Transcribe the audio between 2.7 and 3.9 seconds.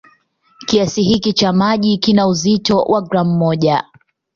wa gramu moja.